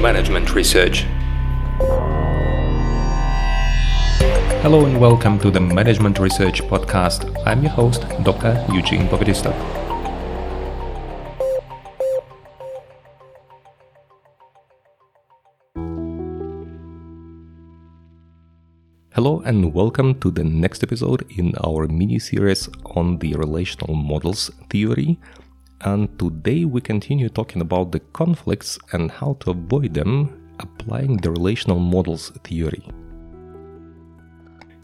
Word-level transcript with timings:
Management 0.00 0.54
Research. 0.54 1.04
Hello 4.62 4.86
and 4.86 4.98
welcome 4.98 5.38
to 5.40 5.50
the 5.50 5.60
Management 5.60 6.18
Research 6.18 6.62
Podcast. 6.62 7.30
I'm 7.44 7.62
your 7.62 7.72
host, 7.72 8.06
Dr. 8.22 8.64
Eugene 8.72 9.06
Bogodistov. 9.08 9.54
Hello 19.12 19.42
and 19.44 19.74
welcome 19.74 20.18
to 20.20 20.30
the 20.30 20.44
next 20.44 20.82
episode 20.82 21.26
in 21.36 21.52
our 21.62 21.86
mini 21.88 22.18
series 22.18 22.70
on 22.86 23.18
the 23.18 23.34
relational 23.34 23.94
models 23.94 24.50
theory. 24.70 25.18
And 25.82 26.18
today 26.18 26.66
we 26.66 26.82
continue 26.82 27.30
talking 27.30 27.62
about 27.62 27.90
the 27.90 28.00
conflicts 28.00 28.78
and 28.92 29.10
how 29.10 29.38
to 29.40 29.52
avoid 29.52 29.94
them 29.94 30.54
applying 30.58 31.16
the 31.16 31.30
relational 31.30 31.78
models 31.78 32.30
theory. 32.44 32.84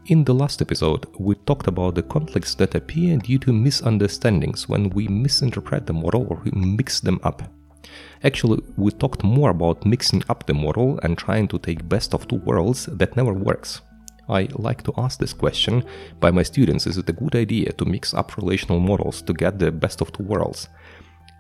In 0.06 0.24
the 0.24 0.32
last 0.32 0.62
episode, 0.62 1.04
we 1.18 1.34
talked 1.34 1.66
about 1.66 1.96
the 1.96 2.02
conflicts 2.02 2.54
that 2.54 2.74
appear 2.74 3.18
due 3.18 3.38
to 3.40 3.52
misunderstandings 3.52 4.70
when 4.70 4.88
we 4.90 5.06
misinterpret 5.06 5.84
the 5.84 5.92
model 5.92 6.27
or 6.30 6.40
we 6.45 6.52
mix 6.52 7.01
them 7.01 7.20
up. 7.24 7.42
Actually, 8.24 8.62
we 8.78 8.90
talked 8.90 9.23
more 9.23 9.51
about 9.51 9.84
mixing 9.84 10.23
up 10.30 10.46
the 10.46 10.54
model 10.54 10.98
and 11.02 11.18
trying 11.18 11.46
to 11.48 11.59
take 11.59 11.87
best 11.88 12.15
of 12.15 12.26
two 12.26 12.37
worlds 12.37 12.87
that 12.87 13.16
never 13.16 13.34
works. 13.34 13.82
I 14.29 14.48
like 14.53 14.83
to 14.85 14.93
ask 14.97 15.19
this 15.19 15.33
question 15.33 15.85
by 16.21 16.30
my 16.30 16.43
students 16.43 16.87
is 16.87 16.98
it 16.98 17.09
a 17.09 17.12
good 17.12 17.37
idea 17.37 17.73
to 17.73 17.85
mix 17.85 18.12
up 18.15 18.37
relational 18.37 18.80
models 18.80 19.23
to 19.23 19.33
get 19.33 19.59
the 19.59 19.71
best 19.71 20.01
of 20.01 20.12
two 20.12 20.25
worlds? 20.25 20.69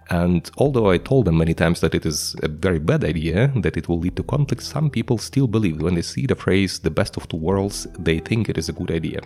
And 0.08 0.48
although 0.58 0.90
I 0.90 0.98
told 0.98 1.24
them 1.24 1.38
many 1.38 1.52
times 1.52 1.80
that 1.80 1.94
it 1.94 2.06
is 2.06 2.36
a 2.42 2.48
very 2.48 2.78
bad 2.78 3.02
idea, 3.02 3.52
that 3.56 3.76
it 3.76 3.88
will 3.88 3.98
lead 3.98 4.16
to 4.16 4.22
conflict, 4.22 4.62
some 4.62 4.88
people 4.88 5.18
still 5.18 5.48
believe 5.48 5.82
when 5.82 5.96
they 5.96 6.02
see 6.02 6.26
the 6.26 6.36
phrase 6.36 6.78
the 6.78 6.90
best 6.90 7.16
of 7.16 7.28
two 7.28 7.38
worlds, 7.38 7.88
they 7.98 8.20
think 8.20 8.48
it 8.48 8.56
is 8.56 8.68
a 8.68 8.72
good 8.72 8.92
idea. 8.92 9.20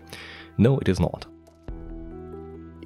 No, 0.56 0.78
it 0.78 0.89
is 0.89 0.98
not. 0.98 1.27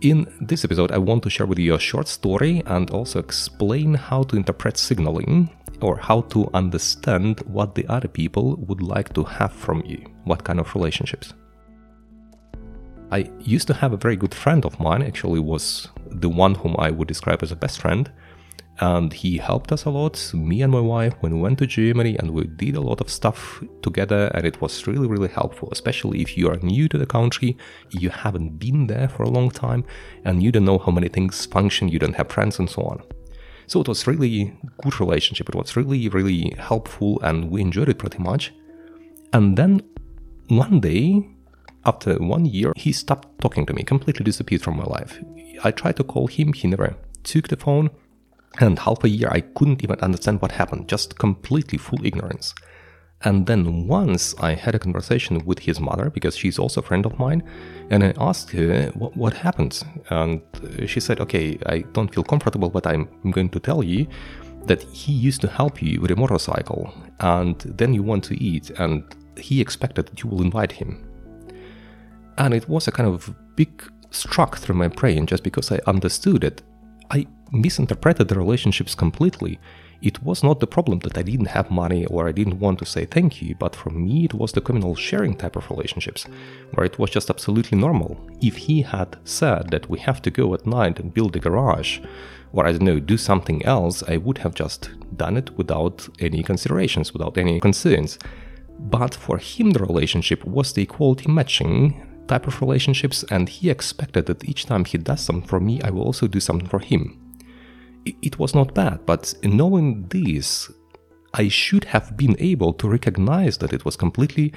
In 0.01 0.27
this 0.41 0.65
episode, 0.65 0.91
I 0.91 0.99
want 0.99 1.23
to 1.23 1.31
share 1.31 1.47
with 1.47 1.59
you 1.59 1.75
a 1.75 1.79
short 1.79 2.09
story 2.09 2.63
and 2.67 2.91
also 2.91 3.21
explain 3.21 3.95
how 3.95 4.25
to 4.25 4.37
interpret 4.37 4.77
signaling 4.77 5.51
or 5.85 5.99
how 5.99 6.23
to 6.23 6.51
understand 6.55 7.41
what 7.41 7.75
the 7.75 7.87
other 7.89 8.09
people 8.09 8.57
would 8.67 8.81
like 8.81 9.13
to 9.13 9.23
have 9.23 9.53
from 9.53 9.83
you, 9.85 10.01
what 10.25 10.43
kind 10.43 10.59
of 10.59 10.75
relationships. 10.75 11.35
I 13.11 13.31
used 13.41 13.69
to 13.69 13.75
have 13.75 13.93
a 13.93 13.99
very 13.99 14.17
good 14.17 14.35
friend 14.35 14.65
of 14.65 14.81
mine, 14.81 15.03
actually 15.03 15.41
was 15.41 15.89
the 16.11 16.31
one 16.31 16.55
whom 16.55 16.75
I 16.79 16.91
would 16.91 17.07
describe 17.07 17.43
as 17.43 17.53
a 17.53 17.57
best 17.65 17.81
friend, 17.81 18.11
and 18.81 19.13
he 19.13 19.37
helped 19.37 19.71
us 19.73 19.85
a 19.85 19.91
lot, 19.91 20.33
me 20.33 20.63
and 20.63 20.73
my 20.73 20.81
wife, 20.81 21.15
when 21.21 21.35
we 21.35 21.41
went 21.41 21.59
to 21.59 21.67
Germany 21.67 22.17
and 22.19 22.31
we 22.31 22.45
did 22.45 22.77
a 22.77 22.81
lot 22.81 23.01
of 23.03 23.11
stuff 23.11 23.63
together 23.83 24.23
and 24.35 24.45
it 24.47 24.61
was 24.63 24.87
really, 24.87 25.07
really 25.07 25.29
helpful, 25.29 25.69
especially 25.71 26.23
if 26.23 26.37
you 26.39 26.49
are 26.51 26.57
new 26.57 26.89
to 26.89 26.99
the 26.99 27.07
country, 27.07 27.57
you 27.91 28.09
haven't 28.09 28.59
been 28.59 28.87
there 28.87 29.09
for 29.09 29.23
a 29.25 29.35
long 29.37 29.51
time, 29.51 29.85
and 30.25 30.43
you 30.43 30.51
don't 30.51 30.65
know 30.65 30.79
how 30.79 30.93
many 30.93 31.09
things 31.09 31.45
function, 31.45 31.89
you 31.89 31.99
don't 31.99 32.17
have 32.17 32.33
friends 32.33 32.59
and 32.59 32.71
so 32.71 32.83
on. 32.83 33.03
So 33.67 33.81
it 33.81 33.89
was 33.89 34.07
really 34.07 34.57
good 34.83 35.01
relationship. 35.01 35.49
It 35.49 35.55
was 35.55 35.77
really, 35.77 36.09
really 36.09 36.55
helpful, 36.59 37.21
and 37.23 37.51
we 37.51 37.61
enjoyed 37.61 37.89
it 37.89 37.99
pretty 37.99 38.19
much. 38.19 38.53
And 39.33 39.57
then 39.57 39.83
one 40.49 40.81
day, 40.81 41.27
after 41.85 42.15
one 42.17 42.47
year, 42.47 42.73
he 42.77 42.93
stopped 42.93 43.41
talking 43.41 43.67
to 43.67 43.73
me, 43.73 43.83
completely 43.83 44.25
disappeared 44.25 44.63
from 44.63 44.77
my 44.77 44.85
life. 44.85 45.19
I 45.63 45.71
tried 45.71 45.97
to 45.97 46.05
call 46.05 46.27
him, 46.27 46.53
he 46.53 46.69
never 46.69 46.97
took 47.23 47.49
the 47.49 47.57
phone, 47.57 47.91
and 48.61 48.79
half 48.79 49.03
a 49.05 49.09
year 49.09 49.29
I 49.31 49.41
couldn't 49.41 49.83
even 49.83 49.99
understand 50.01 50.41
what 50.41 50.53
happened, 50.53 50.89
just 50.89 51.19
completely 51.19 51.79
full 51.79 52.05
ignorance. 52.05 52.55
And 53.23 53.47
then 53.47 53.87
once 53.87 54.35
I 54.39 54.53
had 54.55 54.75
a 54.75 54.79
conversation 54.79 55.43
with 55.47 55.61
his 55.61 55.81
mother, 55.81 56.11
because 56.11 56.37
she's 56.37 56.59
also 56.59 56.81
a 56.81 56.85
friend 56.85 57.07
of 57.07 57.19
mine, 57.19 57.43
and 57.91 58.05
I 58.05 58.13
asked 58.19 58.51
her 58.51 58.91
what, 58.95 59.17
what 59.17 59.33
happened. 59.33 59.83
And 60.11 60.43
she 60.87 61.01
said, 61.01 61.21
Okay, 61.21 61.59
I 61.67 61.79
don't 61.93 62.13
feel 62.13 62.25
comfortable, 62.25 62.69
but 62.69 62.87
I'm 62.87 63.09
going 63.31 63.49
to 63.51 63.61
tell 63.61 63.83
you 63.83 64.07
that 64.67 64.83
he 64.83 65.13
used 65.13 65.41
to 65.43 65.49
help 65.49 65.83
you 65.83 66.01
with 66.01 66.11
a 66.11 66.17
motorcycle, 66.17 66.93
and 67.21 67.59
then 67.61 67.95
you 67.95 68.03
want 68.03 68.25
to 68.25 68.43
eat, 68.43 68.71
and 68.79 69.05
he 69.39 69.61
expected 69.61 70.07
that 70.07 70.23
you 70.23 70.29
will 70.29 70.43
invite 70.43 70.73
him. 70.73 71.07
And 72.39 72.53
it 72.53 72.69
was 72.69 72.89
a 72.89 72.93
kind 72.93 73.09
of 73.09 73.35
big 73.57 73.83
struck 74.11 74.59
through 74.59 74.77
my 74.77 74.89
brain 74.89 75.27
just 75.27 75.43
because 75.43 75.71
I 75.71 75.81
understood 75.87 76.45
it. 76.45 76.63
I 77.15 77.27
misinterpreted 77.53 78.29
the 78.29 78.39
relationships 78.45 78.95
completely 78.95 79.59
it 80.05 80.23
was 80.23 80.43
not 80.43 80.61
the 80.61 80.67
problem 80.67 80.99
that 80.99 81.17
I 81.17 81.23
didn't 81.23 81.55
have 81.57 81.71
money 81.71 82.05
or 82.05 82.29
I 82.29 82.33
didn't 82.33 82.61
want 82.61 82.79
to 82.81 82.85
say 82.85 83.07
thank 83.07 83.41
you, 83.41 83.55
but 83.55 83.75
for 83.75 83.89
me 83.89 84.27
it 84.27 84.35
was 84.35 84.53
the 84.53 84.61
communal 84.61 84.95
sharing 84.95 85.35
type 85.35 85.57
of 85.57 85.71
relationships, 85.71 86.27
where 86.75 86.85
it 86.85 86.99
was 86.99 87.09
just 87.09 87.31
absolutely 87.31 87.79
normal. 87.79 88.21
If 88.43 88.57
he 88.57 88.83
had 88.83 89.17
said 89.25 89.71
that 89.71 89.89
we 89.89 89.99
have 90.01 90.21
to 90.23 90.31
go 90.31 90.53
at 90.53 90.67
night 90.67 91.01
and 91.01 91.15
build 91.15 91.35
a 91.37 91.39
garage, 91.39 92.01
or 92.53 92.67
I 92.67 92.73
don't 92.73 92.83
know, 92.83 93.01
do 93.01 93.17
something 93.17 93.65
else, 93.65 94.03
I 94.07 94.19
would 94.19 94.39
have 94.39 94.55
just 94.55 94.91
done 95.17 95.39
it 95.39 95.57
without 95.57 96.07
any 96.21 96.43
considerations, 96.43 97.15
without 97.15 97.39
any 97.39 97.59
concerns. 97.59 98.19
But 98.79 99.15
for 99.15 99.39
him, 99.39 99.71
the 99.71 99.81
relationship 99.81 100.45
was 100.45 100.75
the 100.75 100.83
equality 100.83 101.31
matching 101.31 102.14
type 102.27 102.47
of 102.47 102.61
relationships, 102.61 103.25
and 103.31 103.49
he 103.49 103.71
expected 103.71 104.27
that 104.27 104.49
each 104.49 104.67
time 104.67 104.85
he 104.85 104.99
does 104.99 105.21
something 105.21 105.49
for 105.49 105.61
me, 105.61 105.81
I 105.83 105.91
will 105.91 106.03
also 106.03 106.27
do 106.27 106.41
something 106.41 106.69
for 106.69 106.79
him 106.79 107.25
it 108.05 108.39
was 108.39 108.55
not 108.55 108.75
bad, 108.75 109.05
but 109.07 109.35
knowing 109.43 110.07
this, 110.09 110.71
I 111.33 111.49
should 111.49 111.85
have 111.85 112.17
been 112.17 112.37
able 112.39 112.73
to 112.75 112.89
recognize 112.89 113.59
that 113.59 113.73
it 113.73 113.85
was 113.85 113.97
completely 113.97 114.53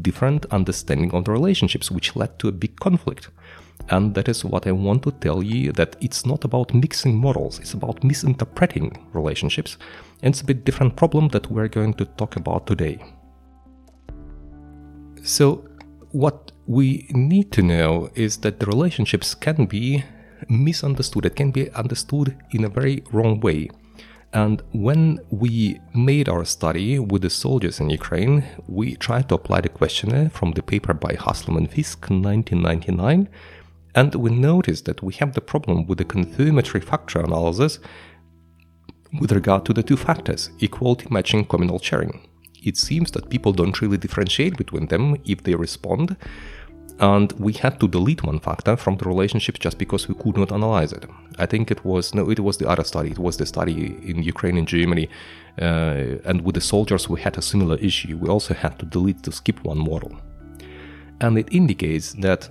different 0.00 0.46
understanding 0.46 1.12
of 1.12 1.24
the 1.24 1.32
relationships, 1.32 1.90
which 1.90 2.16
led 2.16 2.38
to 2.38 2.48
a 2.48 2.52
big 2.52 2.78
conflict. 2.80 3.28
And 3.90 4.14
that 4.14 4.28
is 4.28 4.44
what 4.44 4.66
I 4.66 4.72
want 4.72 5.02
to 5.02 5.10
tell 5.10 5.42
you 5.42 5.72
that 5.72 5.96
it's 6.00 6.24
not 6.24 6.44
about 6.44 6.72
mixing 6.72 7.16
models, 7.16 7.58
it's 7.58 7.74
about 7.74 8.04
misinterpreting 8.04 9.06
relationships. 9.12 9.76
And 10.22 10.32
it's 10.32 10.40
a 10.40 10.44
bit 10.44 10.64
different 10.64 10.96
problem 10.96 11.28
that 11.28 11.50
we're 11.50 11.68
going 11.68 11.94
to 11.94 12.04
talk 12.04 12.36
about 12.36 12.66
today. 12.66 13.02
So, 15.24 15.64
what 16.12 16.52
we 16.66 17.06
need 17.10 17.50
to 17.52 17.62
know 17.62 18.10
is 18.14 18.38
that 18.38 18.60
the 18.60 18.66
relationships 18.66 19.34
can 19.34 19.66
be 19.66 20.04
misunderstood. 20.48 21.26
It 21.26 21.36
can 21.36 21.50
be 21.50 21.70
understood 21.70 22.36
in 22.50 22.64
a 22.64 22.68
very 22.68 23.02
wrong 23.12 23.40
way. 23.40 23.70
And 24.34 24.62
when 24.72 25.20
we 25.30 25.80
made 25.94 26.28
our 26.28 26.44
study 26.44 26.98
with 26.98 27.22
the 27.22 27.30
soldiers 27.30 27.80
in 27.80 27.90
Ukraine, 27.90 28.44
we 28.66 28.96
tried 28.96 29.28
to 29.28 29.34
apply 29.34 29.60
the 29.60 29.68
questionnaire 29.68 30.30
from 30.30 30.52
the 30.52 30.62
paper 30.62 30.94
by 30.94 31.16
Haslam 31.18 31.58
and 31.58 31.70
Fiske 31.70 32.08
1999, 32.08 33.28
and 33.94 34.14
we 34.14 34.30
noticed 34.30 34.86
that 34.86 35.02
we 35.02 35.12
have 35.14 35.34
the 35.34 35.42
problem 35.42 35.86
with 35.86 35.98
the 35.98 36.04
confirmatory 36.04 36.80
factor 36.80 37.20
analysis 37.20 37.78
with 39.20 39.32
regard 39.32 39.66
to 39.66 39.74
the 39.74 39.82
two 39.82 39.98
factors, 39.98 40.48
equality 40.60 41.06
matching 41.10 41.44
communal 41.44 41.78
sharing. 41.78 42.26
It 42.62 42.76
seems 42.76 43.10
that 43.12 43.30
people 43.30 43.52
don't 43.52 43.80
really 43.80 43.98
differentiate 43.98 44.56
between 44.56 44.86
them 44.86 45.16
if 45.24 45.42
they 45.42 45.54
respond, 45.54 46.16
and 46.98 47.32
we 47.32 47.52
had 47.54 47.80
to 47.80 47.88
delete 47.88 48.22
one 48.22 48.38
factor 48.38 48.76
from 48.76 48.96
the 48.96 49.06
relationship 49.06 49.58
just 49.58 49.78
because 49.78 50.08
we 50.08 50.14
could 50.14 50.36
not 50.36 50.52
analyze 50.52 50.92
it. 50.92 51.04
I 51.38 51.46
think 51.46 51.70
it 51.70 51.84
was 51.84 52.14
no, 52.14 52.30
it 52.30 52.40
was 52.40 52.58
the 52.58 52.68
other 52.68 52.84
study. 52.84 53.10
It 53.10 53.18
was 53.18 53.36
the 53.36 53.46
study 53.46 53.96
in 54.04 54.22
Ukraine 54.22 54.56
and 54.58 54.68
Germany, 54.68 55.08
uh, 55.60 56.18
and 56.24 56.42
with 56.42 56.54
the 56.54 56.60
soldiers 56.60 57.08
we 57.08 57.20
had 57.20 57.36
a 57.38 57.42
similar 57.42 57.76
issue. 57.76 58.16
We 58.16 58.28
also 58.28 58.54
had 58.54 58.78
to 58.78 58.86
delete 58.86 59.22
to 59.24 59.32
skip 59.32 59.64
one 59.64 59.78
model, 59.78 60.12
and 61.20 61.38
it 61.38 61.48
indicates 61.52 62.12
that 62.14 62.50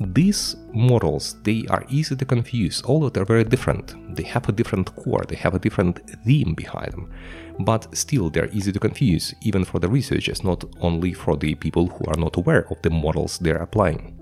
these 0.00 0.56
models 0.72 1.36
they 1.42 1.64
are 1.70 1.84
easy 1.88 2.16
to 2.16 2.24
confuse 2.24 2.82
although 2.84 3.08
they're 3.08 3.24
very 3.24 3.44
different. 3.44 3.94
They 4.14 4.24
have 4.24 4.48
a 4.48 4.52
different 4.52 4.94
core 4.96 5.24
they 5.28 5.36
have 5.36 5.54
a 5.54 5.58
different 5.58 6.00
theme 6.24 6.54
behind 6.54 6.92
them. 6.92 7.12
But 7.60 7.96
still 7.96 8.28
they're 8.30 8.50
easy 8.52 8.72
to 8.72 8.80
confuse 8.80 9.34
even 9.42 9.64
for 9.64 9.78
the 9.78 9.88
researchers 9.88 10.44
not 10.44 10.64
only 10.80 11.12
for 11.12 11.36
the 11.36 11.54
people 11.54 11.86
who 11.86 12.04
are 12.06 12.18
not 12.18 12.36
aware 12.36 12.70
of 12.70 12.82
the 12.82 12.90
models 12.90 13.38
they're 13.38 13.62
applying. 13.62 14.12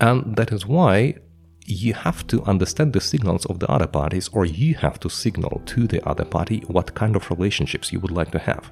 And 0.00 0.36
that 0.36 0.52
is 0.52 0.66
why 0.66 1.16
you 1.64 1.94
have 1.94 2.26
to 2.28 2.42
understand 2.44 2.92
the 2.92 3.00
signals 3.00 3.44
of 3.46 3.58
the 3.58 3.68
other 3.68 3.88
parties 3.88 4.28
or 4.32 4.44
you 4.44 4.74
have 4.76 5.00
to 5.00 5.10
signal 5.10 5.62
to 5.66 5.88
the 5.88 6.06
other 6.08 6.24
party 6.24 6.62
what 6.68 6.94
kind 6.94 7.16
of 7.16 7.28
relationships 7.28 7.92
you 7.92 7.98
would 7.98 8.12
like 8.12 8.30
to 8.30 8.38
have. 8.38 8.70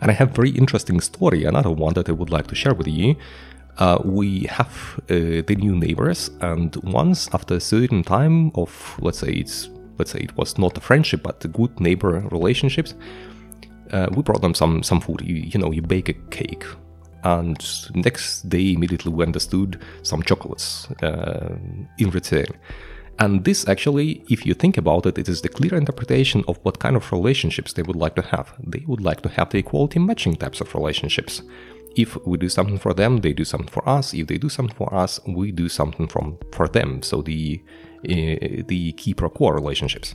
And 0.00 0.10
i 0.10 0.14
have 0.14 0.30
a 0.30 0.34
very 0.34 0.50
interesting 0.50 1.00
story 1.00 1.44
another 1.44 1.70
one 1.70 1.94
that 1.94 2.08
i 2.08 2.12
would 2.12 2.30
like 2.30 2.48
to 2.48 2.56
share 2.56 2.74
with 2.74 2.88
you 2.88 3.14
uh, 3.78 3.98
we 4.04 4.44
have 4.44 5.00
uh, 5.10 5.42
the 5.46 5.56
new 5.58 5.74
neighbors, 5.74 6.30
and 6.40 6.76
once 6.84 7.28
after 7.32 7.54
a 7.54 7.60
certain 7.60 8.02
time 8.02 8.50
of, 8.54 8.96
let's 9.00 9.18
say 9.18 9.32
it's, 9.32 9.70
let's 9.98 10.10
say 10.10 10.20
it 10.20 10.36
was 10.36 10.58
not 10.58 10.76
a 10.76 10.80
friendship 10.80 11.22
but 11.22 11.44
a 11.44 11.48
good 11.48 11.80
neighbor 11.80 12.20
relationships, 12.30 12.94
uh, 13.92 14.08
we 14.14 14.22
brought 14.22 14.42
them 14.42 14.54
some 14.54 14.82
some 14.82 15.00
food. 15.00 15.20
You, 15.22 15.36
you 15.36 15.58
know, 15.58 15.72
you 15.72 15.82
bake 15.82 16.08
a 16.08 16.14
cake, 16.30 16.64
and 17.24 17.56
next 17.94 18.48
day 18.48 18.72
immediately 18.72 19.12
we 19.12 19.24
understood 19.24 19.80
some 20.02 20.22
chocolates 20.22 20.90
uh, 21.02 21.56
in 21.98 22.10
return. 22.10 22.46
And 23.18 23.44
this 23.44 23.68
actually, 23.68 24.24
if 24.28 24.46
you 24.46 24.54
think 24.54 24.78
about 24.78 25.06
it, 25.06 25.18
it 25.18 25.28
is 25.28 25.42
the 25.42 25.48
clear 25.48 25.76
interpretation 25.76 26.42
of 26.48 26.58
what 26.62 26.78
kind 26.78 26.96
of 26.96 27.12
relationships 27.12 27.74
they 27.74 27.82
would 27.82 27.96
like 27.96 28.16
to 28.16 28.22
have. 28.22 28.54
They 28.66 28.84
would 28.86 29.02
like 29.02 29.20
to 29.22 29.28
have 29.28 29.50
the 29.50 29.58
equality 29.58 29.98
matching 29.98 30.34
types 30.34 30.60
of 30.60 30.74
relationships. 30.74 31.42
If 31.96 32.16
we 32.26 32.38
do 32.38 32.48
something 32.48 32.78
for 32.78 32.94
them, 32.94 33.18
they 33.18 33.32
do 33.32 33.44
something 33.44 33.68
for 33.68 33.86
us. 33.88 34.14
If 34.14 34.26
they 34.26 34.38
do 34.38 34.48
something 34.48 34.76
for 34.76 34.92
us, 34.94 35.20
we 35.26 35.52
do 35.52 35.68
something 35.68 36.08
from 36.08 36.38
for 36.52 36.68
them. 36.68 37.02
So 37.02 37.22
the 37.22 37.62
uh, 38.04 38.62
the 38.66 38.94
quid 39.00 39.16
pro 39.16 39.28
quo 39.28 39.50
relationships. 39.50 40.14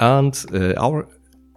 And 0.00 0.34
uh, 0.52 0.74
our 0.76 1.06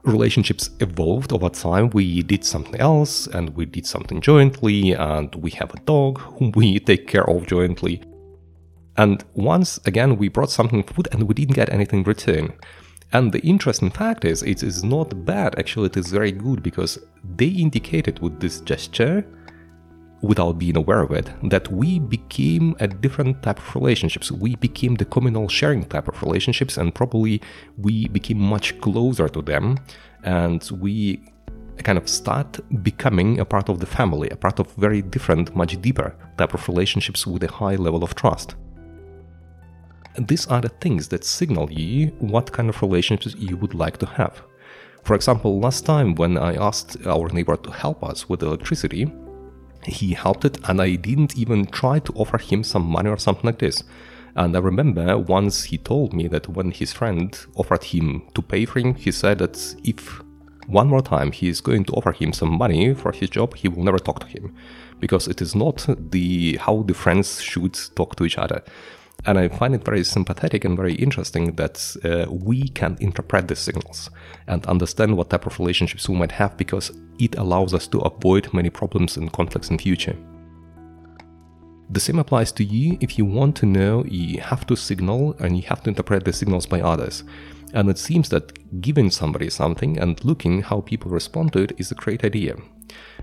relationships 0.04 0.70
evolved 0.80 1.34
over 1.34 1.50
time. 1.50 1.90
We 1.90 2.24
did 2.24 2.44
something 2.44 2.80
else 2.80 3.28
and 3.28 3.50
we 3.56 3.66
did 3.66 3.86
something 3.86 4.22
jointly, 4.22 4.94
and 4.94 5.34
we 5.36 5.52
have 5.52 5.74
a 5.74 5.80
dog 5.82 6.20
whom 6.20 6.52
we 6.52 6.80
take 6.90 7.08
care 7.08 7.30
of 7.30 7.48
jointly. 7.48 8.02
And 8.98 9.24
once 9.36 9.80
again, 9.86 10.18
we 10.18 10.28
brought 10.28 10.50
something 10.50 10.82
food 10.84 11.08
and 11.12 11.24
we 11.24 11.34
didn't 11.36 11.54
get 11.54 11.72
anything 11.72 12.00
in 12.00 12.06
return. 12.06 12.54
And 13.14 13.32
the 13.32 13.40
interesting 13.40 13.90
fact 13.90 14.26
is, 14.26 14.44
it 14.44 14.64
is 14.64 14.84
not 14.84 15.26
bad, 15.26 15.58
actually, 15.58 15.88
it 15.88 15.98
is 15.98 16.12
very 16.12 16.32
good 16.32 16.62
because 16.62 17.00
they 17.38 17.48
indicated 17.48 18.20
with 18.20 18.40
this 18.40 18.60
gesture, 18.62 19.26
without 20.22 20.58
being 20.58 20.76
aware 20.76 21.02
of 21.02 21.12
it, 21.12 21.30
that 21.44 21.72
we 21.72 22.00
became 22.00 22.76
a 22.80 22.88
different 22.88 23.42
type 23.44 23.60
of 23.60 23.76
relationships. 23.76 24.32
We 24.32 24.56
became 24.56 24.96
the 24.96 25.06
communal 25.06 25.48
sharing 25.48 25.86
type 25.86 26.08
of 26.08 26.22
relationships, 26.22 26.78
and 26.78 26.94
probably 26.94 27.42
we 27.78 28.08
became 28.10 28.40
much 28.40 28.80
closer 28.82 29.30
to 29.30 29.42
them, 29.42 29.78
and 30.24 30.68
we 30.72 31.22
kind 31.84 31.98
of 31.98 32.10
start 32.10 32.60
becoming 32.84 33.40
a 33.40 33.46
part 33.46 33.70
of 33.70 33.80
the 33.80 33.86
family, 33.86 34.30
a 34.32 34.36
part 34.36 34.60
of 34.60 34.70
very 34.74 35.02
different, 35.02 35.56
much 35.56 35.80
deeper 35.82 36.16
type 36.38 36.54
of 36.54 36.68
relationships 36.68 37.26
with 37.26 37.44
a 37.44 37.52
high 37.52 37.76
level 37.76 38.04
of 38.04 38.16
trust 38.16 38.56
these 40.18 40.48
are 40.48 40.62
the 40.62 40.70
things 40.70 41.08
that 41.10 41.24
signal 41.24 41.72
you 41.72 42.08
what 42.20 42.52
kind 42.52 42.70
of 42.70 42.82
relationships 42.82 43.36
you 43.36 43.58
would 43.58 43.74
like 43.74 43.98
to 43.98 44.06
have. 44.06 44.42
For 45.04 45.16
example, 45.16 45.60
last 45.60 45.86
time 45.86 46.16
when 46.16 46.38
I 46.38 46.56
asked 46.56 46.98
our 47.06 47.30
neighbor 47.30 47.56
to 47.56 47.72
help 47.72 48.04
us 48.04 48.28
with 48.28 48.44
electricity, 48.44 49.12
he 49.84 50.14
helped 50.14 50.44
it 50.44 50.58
and 50.68 50.82
I 50.82 50.96
didn't 50.96 51.38
even 51.38 51.66
try 51.66 52.00
to 52.00 52.14
offer 52.14 52.38
him 52.38 52.64
some 52.64 52.86
money 52.86 53.10
or 53.10 53.18
something 53.18 53.46
like 53.46 53.60
this. 53.60 53.84
And 54.36 54.56
I 54.56 54.60
remember 54.60 55.18
once 55.18 55.66
he 55.66 55.78
told 55.78 56.14
me 56.14 56.28
that 56.28 56.50
when 56.50 56.72
his 56.72 56.94
friend 56.94 57.38
offered 57.56 57.86
him 57.86 58.24
to 58.36 58.42
pay 58.42 58.66
for 58.66 58.80
him, 58.80 58.96
he 58.96 59.12
said 59.12 59.40
that 59.40 59.76
if 59.84 60.22
one 60.68 60.90
more 60.90 61.02
time 61.02 61.32
he 61.32 61.48
is 61.48 61.62
going 61.62 61.86
to 61.86 61.94
offer 61.94 62.12
him 62.12 62.34
some 62.34 62.52
money 62.52 62.94
for 62.94 63.12
his 63.12 63.30
job, 63.30 63.56
he 63.56 63.68
will 63.68 63.84
never 63.84 63.98
talk 63.98 64.20
to 64.20 64.28
him. 64.28 64.54
Because 65.00 65.28
it 65.28 65.42
is 65.42 65.56
not 65.56 65.86
the 66.12 66.58
how 66.58 66.84
the 66.84 66.94
friends 66.94 67.42
should 67.42 67.80
talk 67.96 68.16
to 68.18 68.26
each 68.26 68.38
other. 68.38 68.62
And 69.26 69.38
I 69.38 69.50
find 69.50 69.76
it 69.76 69.84
very 69.84 70.04
sympathetic 70.04 70.64
and 70.64 70.78
very 70.78 70.94
interesting 70.94 71.56
that 71.56 71.96
uh, 72.04 72.32
we 72.32 72.70
can 72.70 72.98
interpret 73.00 73.48
these 73.48 73.60
signals 73.60 74.10
and 74.48 74.66
understand 74.68 75.18
what 75.18 75.30
type 75.30 75.46
of 75.46 75.60
relationships 75.60 76.08
we 76.08 76.16
might 76.16 76.32
have 76.32 76.56
because 76.56 76.92
it 77.20 77.36
allows 77.36 77.74
us 77.74 77.88
to 77.88 78.00
avoid 78.00 78.54
many 78.54 78.70
problems 78.70 79.18
and 79.18 79.34
conflicts 79.34 79.70
in 79.70 79.80
future. 79.80 80.16
The 81.90 82.00
same 82.00 82.20
applies 82.20 82.52
to 82.54 82.64
you. 82.64 82.98
If 83.02 83.18
you 83.18 83.26
want 83.26 83.56
to 83.58 83.66
know, 83.66 84.04
you 84.06 84.42
have 84.42 84.68
to 84.68 84.76
signal 84.76 85.36
and 85.40 85.56
you 85.58 85.64
have 85.64 85.84
to 85.84 85.90
interpret 85.90 86.26
the 86.26 86.34
signals 86.34 86.66
by 86.66 86.82
others. 86.82 87.24
And 87.74 87.90
it 87.90 87.98
seems 87.98 88.30
that 88.30 88.82
giving 88.82 89.10
somebody 89.10 89.50
something 89.50 89.98
and 89.98 90.24
looking 90.24 90.62
how 90.62 90.82
people 90.82 91.12
respond 91.12 91.54
to 91.54 91.60
it 91.60 91.74
is 91.78 91.92
a 91.92 91.96
great 91.96 92.24
idea 92.24 92.56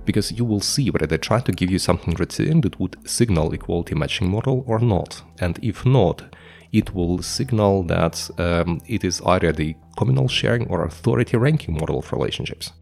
because 0.05 0.33
you 0.33 0.45
will 0.45 0.61
see 0.61 0.91
whether 0.91 1.07
they 1.07 1.19
try 1.19 1.41
to 1.41 1.53
give 1.53 1.71
you 1.71 1.79
something 1.79 2.15
return 2.15 2.61
that 2.63 2.79
would 2.79 2.97
signal 3.09 3.53
equality 3.53 3.95
matching 3.95 4.31
model 4.31 4.65
or 4.67 4.79
not. 4.79 5.23
And 5.41 5.59
if 5.63 5.85
not, 5.85 6.35
it 6.73 6.95
will 6.95 7.23
signal 7.23 7.85
that 7.85 8.31
um, 8.39 8.81
it 8.87 9.05
is 9.05 9.23
either 9.25 9.53
the 9.53 9.77
communal 9.97 10.29
sharing 10.29 10.67
or 10.69 10.85
authority 10.85 11.37
ranking 11.37 11.75
model 11.75 11.99
of 11.99 12.13
relationships. 12.13 12.73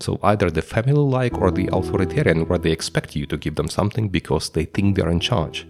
So 0.00 0.18
either 0.22 0.50
the 0.50 0.62
family-like 0.62 1.38
or 1.38 1.50
the 1.50 1.70
authoritarian 1.72 2.46
where 2.48 2.58
they 2.58 2.72
expect 2.72 3.16
you 3.16 3.24
to 3.26 3.36
give 3.36 3.54
them 3.54 3.68
something 3.68 4.08
because 4.08 4.50
they 4.50 4.64
think 4.64 4.96
they're 4.96 5.08
in 5.08 5.20
charge. 5.20 5.66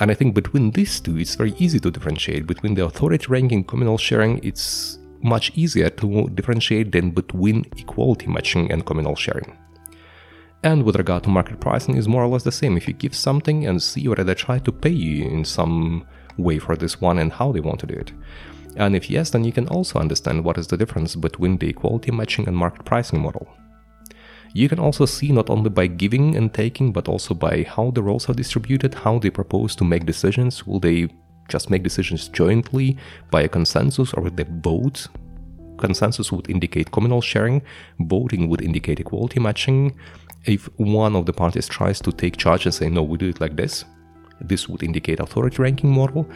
And 0.00 0.10
I 0.10 0.14
think 0.14 0.34
between 0.34 0.72
these 0.72 1.00
two, 1.00 1.16
it's 1.18 1.36
very 1.36 1.54
easy 1.58 1.78
to 1.80 1.90
differentiate. 1.90 2.46
Between 2.46 2.74
the 2.74 2.84
authority 2.84 3.26
ranking 3.28 3.64
communal 3.64 3.98
sharing, 3.98 4.40
it's 4.42 4.98
much 5.26 5.52
easier 5.54 5.90
to 5.90 6.28
differentiate 6.30 6.92
than 6.92 7.10
between 7.10 7.66
equality 7.76 8.26
matching 8.26 8.70
and 8.72 8.86
communal 8.86 9.16
sharing. 9.16 9.58
And 10.62 10.84
with 10.84 10.96
regard 10.96 11.22
to 11.24 11.30
market 11.30 11.60
pricing 11.60 11.96
is 11.96 12.08
more 12.08 12.24
or 12.24 12.28
less 12.28 12.44
the 12.44 12.52
same. 12.52 12.76
If 12.76 12.88
you 12.88 12.94
give 12.94 13.14
something 13.14 13.66
and 13.66 13.82
see 13.82 14.08
whether 14.08 14.24
they 14.24 14.34
try 14.34 14.58
to 14.60 14.72
pay 14.72 14.90
you 14.90 15.28
in 15.28 15.44
some 15.44 16.06
way 16.38 16.58
for 16.58 16.76
this 16.76 17.00
one 17.00 17.18
and 17.18 17.32
how 17.32 17.52
they 17.52 17.60
want 17.60 17.80
to 17.80 17.86
do 17.86 17.94
it. 17.94 18.12
And 18.76 18.94
if 18.94 19.10
yes, 19.10 19.30
then 19.30 19.44
you 19.44 19.52
can 19.52 19.68
also 19.68 19.98
understand 19.98 20.44
what 20.44 20.58
is 20.58 20.66
the 20.66 20.76
difference 20.76 21.14
between 21.16 21.58
the 21.58 21.68
equality 21.68 22.10
matching 22.10 22.46
and 22.46 22.56
market 22.56 22.84
pricing 22.84 23.20
model. 23.20 23.48
You 24.52 24.68
can 24.68 24.78
also 24.78 25.06
see 25.06 25.32
not 25.32 25.50
only 25.50 25.70
by 25.70 25.86
giving 25.86 26.36
and 26.36 26.52
taking, 26.52 26.92
but 26.92 27.08
also 27.08 27.34
by 27.34 27.62
how 27.62 27.90
the 27.90 28.02
roles 28.02 28.28
are 28.28 28.34
distributed, 28.34 28.94
how 28.94 29.18
they 29.18 29.30
propose 29.30 29.76
to 29.76 29.84
make 29.84 30.06
decisions. 30.06 30.66
Will 30.66 30.80
they 30.80 31.08
just 31.48 31.70
make 31.70 31.82
decisions 31.82 32.28
jointly 32.28 32.96
by 33.30 33.42
a 33.42 33.48
consensus 33.48 34.12
or 34.14 34.22
with 34.22 34.36
the 34.36 34.46
vote. 34.62 35.06
Consensus 35.78 36.32
would 36.32 36.48
indicate 36.48 36.90
communal 36.90 37.20
sharing, 37.20 37.62
voting 38.00 38.48
would 38.48 38.62
indicate 38.62 39.00
equality 39.00 39.40
matching. 39.40 39.94
If 40.44 40.68
one 40.76 41.16
of 41.16 41.26
the 41.26 41.32
parties 41.32 41.68
tries 41.68 42.00
to 42.00 42.12
take 42.12 42.36
charge 42.36 42.64
and 42.66 42.74
say, 42.74 42.88
no, 42.88 43.02
we 43.02 43.18
do 43.18 43.28
it 43.28 43.40
like 43.40 43.56
this, 43.56 43.84
this 44.40 44.68
would 44.68 44.82
indicate 44.82 45.20
authority 45.20 45.62
ranking 45.62 45.90
model. 45.90 46.26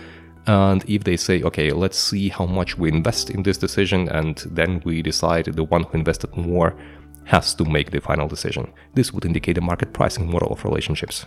And 0.46 0.84
if 0.88 1.04
they 1.04 1.16
say, 1.16 1.42
okay, 1.42 1.70
let's 1.70 1.98
see 1.98 2.28
how 2.28 2.46
much 2.46 2.78
we 2.78 2.88
invest 2.88 3.30
in 3.30 3.42
this 3.42 3.58
decision, 3.58 4.08
and 4.08 4.38
then 4.50 4.82
we 4.84 5.02
decide 5.02 5.44
the 5.44 5.64
one 5.64 5.84
who 5.84 5.98
invested 5.98 6.36
more 6.36 6.74
has 7.24 7.54
to 7.54 7.64
make 7.64 7.90
the 7.90 8.00
final 8.00 8.26
decision, 8.26 8.72
this 8.94 9.12
would 9.12 9.24
indicate 9.24 9.58
a 9.58 9.60
market 9.60 9.92
pricing 9.92 10.30
model 10.30 10.52
of 10.52 10.64
relationships. 10.64 11.26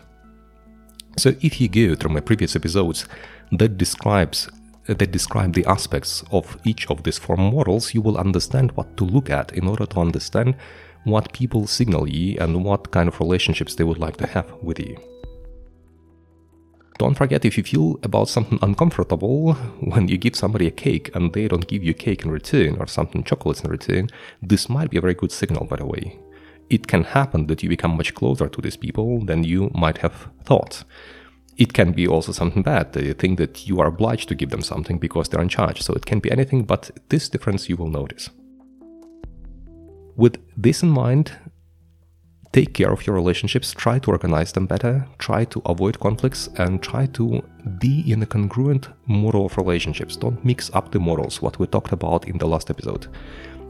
So 1.18 1.36
if 1.42 1.62
you 1.62 1.70
go 1.70 1.96
through 1.96 2.14
my 2.14 2.20
previous 2.20 2.56
episodes 2.56 3.08
that 3.52 3.78
describes 3.78 4.50
that 4.86 5.12
describe 5.12 5.54
the 5.54 5.66
aspects 5.66 6.24
of 6.32 6.58
each 6.66 6.90
of 6.90 7.04
these 7.04 7.18
four 7.18 7.38
models, 7.38 7.94
you 7.94 8.02
will 8.02 8.18
understand 8.18 8.72
what 8.74 8.98
to 8.98 9.06
look 9.06 9.30
at 9.30 9.54
in 9.54 9.66
order 9.66 9.86
to 9.86 10.00
understand 10.00 10.56
what 11.06 11.32
people 11.32 11.68
signal 11.68 12.08
you 12.08 12.38
and 12.40 12.66
what 12.66 12.92
kind 12.92 13.08
of 13.08 13.20
relationships 13.20 13.76
they 13.76 13.84
would 13.84 13.98
like 13.98 14.18
to 14.18 14.28
have 14.28 14.52
with 14.62 14.80
you. 14.80 14.98
Don't 17.00 17.16
forget 17.16 17.46
if 17.46 17.58
you 17.58 17.64
feel 17.64 17.98
about 18.04 18.28
something 18.28 18.60
uncomfortable 18.62 19.54
when 19.54 20.08
you 20.10 20.18
give 20.18 20.36
somebody 20.36 20.68
a 20.68 20.72
cake 20.72 21.16
and 21.16 21.32
they 21.32 21.48
don't 21.48 21.68
give 21.68 21.84
you 21.84 21.94
cake 21.94 22.24
in 22.24 22.32
return 22.32 22.76
or 22.80 22.88
something 22.88 23.24
chocolates 23.24 23.62
in 23.62 23.72
return, 23.72 24.10
this 24.42 24.68
might 24.68 24.90
be 24.90 24.98
a 24.98 25.02
very 25.02 25.14
good 25.14 25.32
signal 25.32 25.66
by 25.66 25.78
the 25.78 25.86
way 25.86 26.20
it 26.74 26.88
can 26.88 27.04
happen 27.04 27.46
that 27.48 27.62
you 27.62 27.70
become 27.70 27.96
much 27.96 28.16
closer 28.16 28.50
to 28.50 28.62
these 28.62 28.78
people 28.78 29.24
than 29.26 29.44
you 29.44 29.70
might 29.76 30.00
have 30.00 30.30
thought. 30.44 30.84
It 31.56 31.74
can 31.74 31.92
be 31.92 32.08
also 32.08 32.32
something 32.32 32.64
bad. 32.64 32.94
They 32.94 33.14
think 33.14 33.38
that 33.38 33.68
you 33.68 33.80
are 33.80 33.86
obliged 33.88 34.28
to 34.30 34.36
give 34.36 34.50
them 34.50 34.64
something 34.64 34.98
because 34.98 35.30
they're 35.30 35.44
in 35.44 35.50
charge. 35.50 35.84
So 35.84 35.94
it 35.94 36.08
can 36.08 36.20
be 36.20 36.32
anything, 36.32 36.64
but 36.64 36.90
this 37.10 37.30
difference 37.30 37.70
you 37.70 37.78
will 37.78 37.92
notice. 37.92 38.32
With 40.16 40.38
this 40.58 40.82
in 40.82 40.90
mind, 40.90 41.32
take 42.54 42.74
care 42.74 42.92
of 42.92 43.06
your 43.06 43.16
relationships, 43.16 43.72
try 43.72 44.00
to 44.00 44.10
organize 44.10 44.52
them 44.52 44.66
better, 44.66 45.08
try 45.20 45.46
to 45.46 45.62
avoid 45.66 46.00
conflicts, 46.00 46.50
and 46.58 46.82
try 46.82 47.06
to 47.18 47.44
be 47.80 48.12
in 48.12 48.24
a 48.24 48.26
congruent 48.26 48.90
model 49.06 49.46
of 49.46 49.58
relationships. 49.58 50.16
Don't 50.16 50.44
mix 50.44 50.72
up 50.74 50.92
the 50.92 51.00
models, 51.00 51.40
what 51.40 51.60
we 51.60 51.68
talked 51.68 51.94
about 51.94 52.28
in 52.28 52.40
the 52.40 52.48
last 52.48 52.72
episode. 52.72 53.08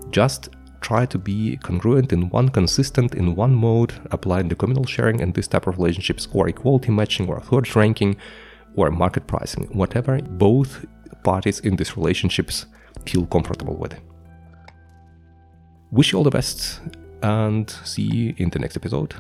Just 0.10 0.50
try 0.84 1.06
to 1.08 1.18
be 1.18 1.58
congruent 1.58 2.14
in 2.14 2.30
one 2.30 2.50
consistent 2.50 3.16
in 3.16 3.36
one 3.36 3.56
mode, 3.56 3.94
applying 4.12 4.50
the 4.50 4.56
communal 4.56 4.86
sharing 4.86 5.22
and 5.22 5.34
this 5.34 5.48
type 5.48 5.66
of 5.66 5.78
relationships, 5.78 6.28
or 6.34 6.48
equality 6.48 6.92
matching, 6.92 7.28
or 7.28 7.38
authority 7.38 7.72
ranking, 7.76 8.16
or 8.76 8.92
market 8.92 9.26
pricing, 9.26 9.66
whatever 9.72 10.20
both 10.22 10.86
parties 11.24 11.60
in 11.62 11.76
these 11.78 11.98
relationships 11.98 12.66
feel 13.06 13.26
comfortable 13.26 13.76
with. 13.76 13.96
Wish 15.92 16.12
you 16.12 16.18
all 16.18 16.24
the 16.24 16.32
best 16.32 16.82
and 17.22 17.70
see 17.84 18.04
you 18.04 18.36
in 18.38 18.50
the 18.50 18.60
next 18.60 18.76
episode. 18.76 19.16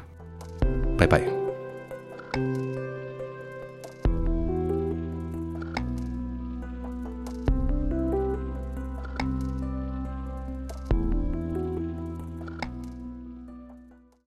Bye 0.97 1.07
bye. 1.07 1.32